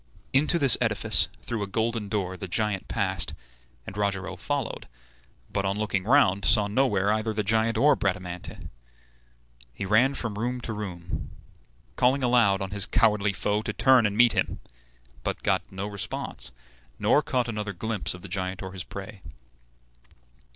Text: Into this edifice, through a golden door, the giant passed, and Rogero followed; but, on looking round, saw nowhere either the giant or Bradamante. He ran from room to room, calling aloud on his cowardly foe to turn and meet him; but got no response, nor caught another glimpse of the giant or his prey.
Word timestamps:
Into 0.33 0.57
this 0.57 0.79
edifice, 0.81 1.27
through 1.43 1.61
a 1.61 1.67
golden 1.67 2.09
door, 2.09 2.35
the 2.35 2.47
giant 2.47 2.87
passed, 2.87 3.35
and 3.85 3.95
Rogero 3.95 4.35
followed; 4.35 4.87
but, 5.53 5.63
on 5.63 5.77
looking 5.77 6.05
round, 6.05 6.43
saw 6.43 6.65
nowhere 6.65 7.11
either 7.13 7.33
the 7.35 7.43
giant 7.43 7.77
or 7.77 7.95
Bradamante. 7.95 8.67
He 9.71 9.85
ran 9.85 10.15
from 10.15 10.39
room 10.39 10.59
to 10.61 10.73
room, 10.73 11.29
calling 11.97 12.23
aloud 12.23 12.63
on 12.63 12.71
his 12.71 12.87
cowardly 12.87 13.31
foe 13.31 13.61
to 13.61 13.73
turn 13.73 14.07
and 14.07 14.17
meet 14.17 14.31
him; 14.33 14.59
but 15.21 15.43
got 15.43 15.71
no 15.71 15.85
response, 15.85 16.51
nor 16.97 17.21
caught 17.21 17.47
another 17.47 17.71
glimpse 17.71 18.15
of 18.15 18.23
the 18.23 18.27
giant 18.27 18.63
or 18.63 18.71
his 18.73 18.83
prey. 18.83 19.21